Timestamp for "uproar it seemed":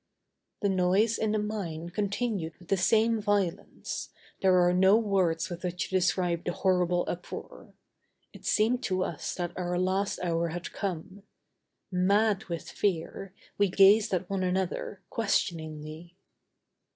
7.07-8.81